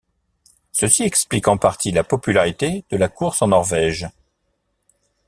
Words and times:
Ceci 0.71 1.03
explique 1.03 1.47
en 1.47 1.57
partie 1.57 1.91
la 1.91 2.03
popularité 2.03 2.85
de 2.89 2.97
la 2.97 3.07
course 3.07 3.43
en 3.43 3.49
Norvège. 3.49 4.09